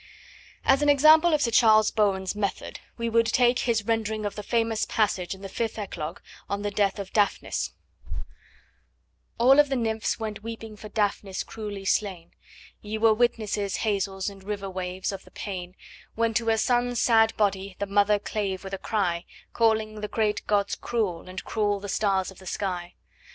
[0.65, 4.41] As an example of Sir Charles Bowen's method we would take his rendering of the
[4.41, 7.73] famous passage in the fifth Eclogue on the death of Daphnis:
[9.37, 12.31] All of the nymphs went weeping for Daphnis cruelly slain:
[12.81, 15.75] Ye were witnesses, hazels and river waves, of the pain
[16.15, 20.47] When to her son's sad body the mother clave with a cry, Calling the great
[20.47, 22.95] gods cruel, and cruel the stars of the sky.